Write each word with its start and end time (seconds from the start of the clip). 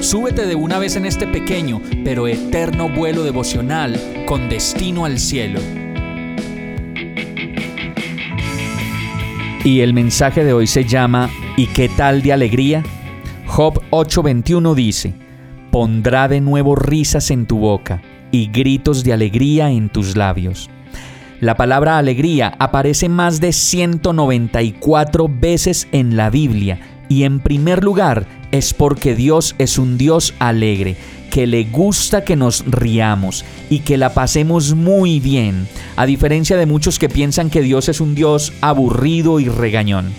súbete 0.00 0.46
de 0.46 0.54
una 0.54 0.78
vez 0.78 0.96
en 0.96 1.06
este 1.06 1.26
pequeño 1.26 1.80
pero 2.04 2.26
eterno 2.26 2.88
vuelo 2.88 3.22
devocional 3.22 3.98
con 4.26 4.48
destino 4.48 5.04
al 5.04 5.18
cielo. 5.18 5.60
Y 9.64 9.80
el 9.80 9.92
mensaje 9.92 10.42
de 10.42 10.54
hoy 10.54 10.66
se 10.66 10.84
llama 10.84 11.28
¿Y 11.56 11.66
qué 11.66 11.88
tal 11.90 12.22
de 12.22 12.32
alegría? 12.32 12.82
Job 13.46 13.82
8:21 13.90 14.74
dice, 14.74 15.12
Pondrá 15.70 16.28
de 16.28 16.40
nuevo 16.40 16.74
risas 16.76 17.30
en 17.30 17.46
tu 17.46 17.58
boca 17.58 18.00
y 18.32 18.50
gritos 18.50 19.04
de 19.04 19.12
alegría 19.12 19.70
en 19.70 19.90
tus 19.90 20.16
labios. 20.16 20.70
La 21.40 21.56
palabra 21.56 21.98
alegría 21.98 22.54
aparece 22.58 23.08
más 23.08 23.40
de 23.40 23.52
194 23.52 25.28
veces 25.28 25.88
en 25.92 26.16
la 26.16 26.30
Biblia 26.30 26.80
y 27.08 27.24
en 27.24 27.40
primer 27.40 27.84
lugar 27.84 28.26
es 28.52 28.74
porque 28.74 29.14
Dios 29.14 29.54
es 29.58 29.78
un 29.78 29.98
Dios 29.98 30.34
alegre, 30.38 30.96
que 31.30 31.46
le 31.46 31.64
gusta 31.64 32.24
que 32.24 32.36
nos 32.36 32.64
riamos 32.66 33.44
y 33.68 33.80
que 33.80 33.96
la 33.96 34.14
pasemos 34.14 34.74
muy 34.74 35.20
bien, 35.20 35.68
a 35.96 36.06
diferencia 36.06 36.56
de 36.56 36.66
muchos 36.66 36.98
que 36.98 37.08
piensan 37.08 37.50
que 37.50 37.62
Dios 37.62 37.88
es 37.88 38.00
un 38.00 38.14
Dios 38.14 38.52
aburrido 38.60 39.40
y 39.40 39.48
regañón. 39.48 40.12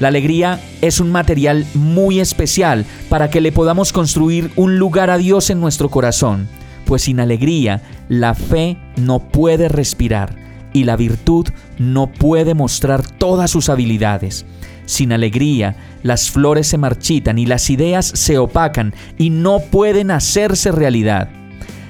La 0.00 0.08
alegría 0.08 0.60
es 0.80 1.00
un 1.00 1.10
material 1.10 1.66
muy 1.74 2.20
especial 2.20 2.86
para 3.08 3.30
que 3.30 3.40
le 3.40 3.52
podamos 3.52 3.92
construir 3.92 4.50
un 4.56 4.78
lugar 4.78 5.10
a 5.10 5.18
Dios 5.18 5.50
en 5.50 5.60
nuestro 5.60 5.88
corazón 5.90 6.48
pues 6.88 7.02
sin 7.02 7.20
alegría 7.20 7.82
la 8.08 8.34
fe 8.34 8.78
no 8.96 9.20
puede 9.20 9.68
respirar 9.68 10.34
y 10.72 10.84
la 10.84 10.96
virtud 10.96 11.46
no 11.78 12.10
puede 12.10 12.54
mostrar 12.54 13.06
todas 13.06 13.50
sus 13.50 13.68
habilidades. 13.68 14.46
Sin 14.88 15.12
alegría, 15.12 15.76
las 16.02 16.30
flores 16.30 16.66
se 16.66 16.78
marchitan 16.78 17.38
y 17.38 17.44
las 17.44 17.68
ideas 17.68 18.06
se 18.06 18.38
opacan 18.38 18.94
y 19.18 19.28
no 19.28 19.60
pueden 19.60 20.10
hacerse 20.10 20.72
realidad. 20.72 21.28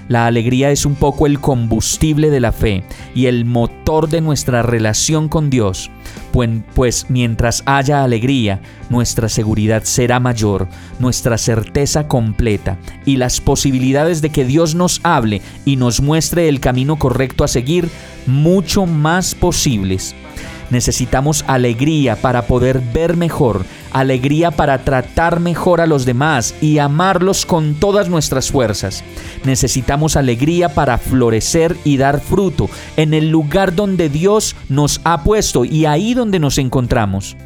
La 0.09 0.27
alegría 0.27 0.73
es 0.73 0.85
un 0.85 0.97
poco 0.97 1.29
el 1.29 1.39
combustible 1.39 2.31
de 2.31 2.41
la 2.41 2.51
fe 2.51 2.83
y 3.15 3.27
el 3.27 3.45
motor 3.45 4.09
de 4.09 4.21
nuestra 4.21 4.63
relación 4.63 5.29
con 5.29 5.49
Dios, 5.49 5.93
pues 6.75 7.07
mientras 7.09 7.63
haya 7.67 8.03
alegría, 8.03 8.63
nuestra 8.91 9.29
seguridad 9.29 9.85
será 9.85 10.19
mayor, 10.19 10.67
nuestra 10.99 11.39
certeza 11.39 12.09
completa 12.09 12.79
y 13.07 13.17
las 13.17 13.41
posibilidades 13.41 14.23
de 14.23 14.31
que 14.31 14.45
Dios 14.45 14.75
nos 14.75 15.01
hable 15.05 15.41
y 15.65 15.77
nos 15.77 16.01
muestre 16.01 16.49
el 16.49 16.59
camino 16.59 16.97
correcto 16.97 17.45
a 17.45 17.49
seguir 17.49 17.89
mucho 18.27 18.87
más 18.87 19.37
posibles. 19.37 20.17
Necesitamos 20.71 21.45
alegría 21.47 22.17
para 22.17 22.47
poder 22.47 22.81
ver 22.93 23.17
mejor, 23.17 23.65
alegría 23.91 24.51
para 24.51 24.85
tratar 24.85 25.41
mejor 25.41 25.81
a 25.81 25.87
los 25.87 26.05
demás 26.05 26.55
y 26.61 26.79
amarlos 26.79 27.47
con 27.47 27.75
todas 27.75 28.09
nuestras 28.09 28.51
fuerzas. 28.51 29.03
Necesitamos 29.45 30.17
alegría 30.17 30.75
para 30.75 30.99
florecer 30.99 31.77
y 31.85 31.97
dar 31.97 32.21
fruto 32.21 32.69
en 32.97 33.15
el 33.15 33.31
lugar 33.31 33.75
donde 33.75 34.11
Dios 34.11 34.57
nos 34.69 35.01
ha 35.05 35.25
puesto 35.25 35.65
y 35.65 35.87
ahí 35.87 36.13
donde 36.13 36.39
nos 36.39 36.59
encontramos. 36.59 37.37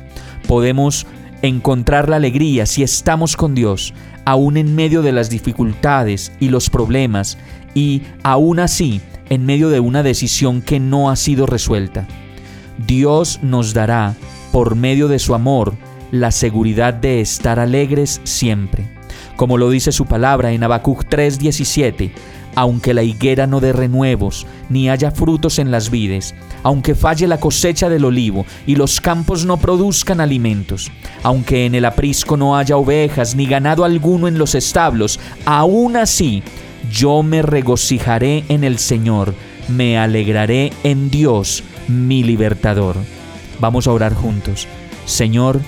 Podemos 0.48 1.06
encontrar 1.42 2.08
la 2.08 2.16
alegría 2.16 2.66
si 2.66 2.82
estamos 2.82 3.36
con 3.36 3.54
Dios, 3.54 3.94
aún 4.24 4.56
en 4.56 4.74
medio 4.74 5.02
de 5.02 5.12
las 5.12 5.30
dificultades 5.30 6.32
y 6.40 6.48
los 6.48 6.70
problemas, 6.70 7.38
y 7.74 8.02
aún 8.22 8.58
así 8.60 9.00
en 9.28 9.46
medio 9.46 9.68
de 9.70 9.80
una 9.80 10.02
decisión 10.02 10.60
que 10.60 10.80
no 10.80 11.10
ha 11.10 11.16
sido 11.16 11.46
resuelta. 11.46 12.06
Dios 12.78 13.40
nos 13.42 13.74
dará, 13.74 14.14
por 14.50 14.74
medio 14.76 15.08
de 15.08 15.18
su 15.18 15.34
amor, 15.34 15.74
la 16.10 16.30
seguridad 16.30 16.94
de 16.94 17.20
estar 17.20 17.58
alegres 17.58 18.20
siempre. 18.24 18.86
Como 19.36 19.58
lo 19.58 19.70
dice 19.70 19.92
su 19.92 20.06
palabra 20.06 20.52
en 20.52 20.62
Habacuc 20.62 21.04
3:17, 21.08 22.12
aunque 22.54 22.92
la 22.94 23.02
higuera 23.02 23.46
no 23.46 23.60
dé 23.60 23.72
renuevos, 23.72 24.46
ni 24.68 24.90
haya 24.90 25.10
frutos 25.10 25.58
en 25.58 25.70
las 25.70 25.90
vides, 25.90 26.34
aunque 26.62 26.94
falle 26.94 27.26
la 27.26 27.40
cosecha 27.40 27.88
del 27.88 28.04
olivo 28.04 28.44
y 28.66 28.76
los 28.76 29.00
campos 29.00 29.46
no 29.46 29.56
produzcan 29.56 30.20
alimentos, 30.20 30.90
aunque 31.22 31.66
en 31.66 31.74
el 31.74 31.84
aprisco 31.84 32.36
no 32.36 32.56
haya 32.56 32.76
ovejas 32.76 33.34
ni 33.34 33.46
ganado 33.46 33.84
alguno 33.84 34.28
en 34.28 34.38
los 34.38 34.54
establos, 34.54 35.18
aún 35.44 35.96
así 35.96 36.42
yo 36.90 37.22
me 37.22 37.42
regocijaré 37.42 38.44
en 38.48 38.64
el 38.64 38.78
Señor, 38.78 39.34
me 39.68 39.96
alegraré 39.98 40.72
en 40.84 41.10
Dios, 41.10 41.64
mi 41.88 42.22
libertador. 42.22 42.96
Vamos 43.60 43.86
a 43.86 43.92
orar 43.92 44.14
juntos. 44.14 44.66
Señor, 45.04 45.60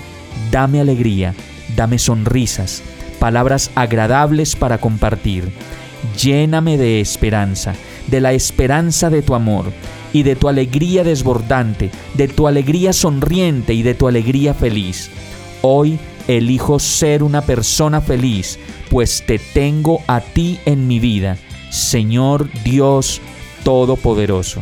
dame 0.51 0.79
alegría, 0.79 1.33
dame 1.75 1.99
sonrisas, 1.99 2.83
palabras 3.19 3.71
agradables 3.75 4.55
para 4.55 4.77
compartir. 4.77 5.49
Lléname 6.21 6.77
de 6.77 6.99
esperanza, 7.01 7.73
de 8.07 8.21
la 8.21 8.33
esperanza 8.33 9.09
de 9.09 9.21
tu 9.21 9.35
amor 9.35 9.71
y 10.13 10.23
de 10.23 10.35
tu 10.35 10.47
alegría 10.47 11.03
desbordante, 11.03 11.91
de 12.13 12.27
tu 12.27 12.47
alegría 12.47 12.93
sonriente 12.93 13.73
y 13.73 13.83
de 13.83 13.95
tu 13.95 14.07
alegría 14.07 14.53
feliz. 14.53 15.09
Hoy 15.61 15.99
elijo 16.27 16.79
ser 16.79 17.23
una 17.23 17.41
persona 17.41 18.01
feliz, 18.01 18.59
pues 18.89 19.23
te 19.25 19.39
tengo 19.39 20.01
a 20.07 20.21
ti 20.21 20.59
en 20.65 20.87
mi 20.87 20.99
vida, 20.99 21.37
Señor 21.69 22.49
Dios 22.63 23.21
Todopoderoso. 23.63 24.61